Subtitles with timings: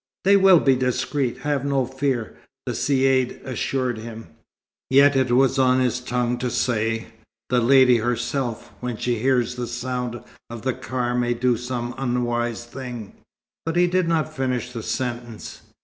[0.23, 1.37] "They will be discreet.
[1.41, 4.29] Have no fear," the Caïd assured him.
[4.89, 7.09] Yet it was on his tongue to say;
[7.51, 12.65] "the lady herself, when she hears the sound of the car, may do some unwise
[12.65, 13.13] thing."
[13.63, 15.61] But he did not finish the sentence.